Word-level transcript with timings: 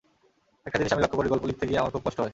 একটা 0.65 0.77
জিনিস 0.77 0.93
আমি 0.93 1.01
লক্ষ 1.03 1.15
করি, 1.15 1.29
গল্প 1.29 1.43
লিখতে 1.45 1.65
গিয়ে 1.67 1.79
আমার 1.79 1.91
খুব 1.91 2.03
কষ্ট 2.05 2.19
হয়। 2.19 2.29